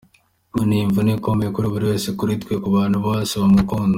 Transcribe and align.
"Ni 0.67 0.77
imvune 0.83 1.11
ikomeye 1.19 1.49
kuri 1.55 1.67
kuri 1.73 1.85
we, 1.89 1.95
kuri 2.19 2.33
twe, 2.41 2.53
ku 2.63 2.67
bantu 2.75 2.97
bose 3.05 3.33
bamukunda". 3.41 3.89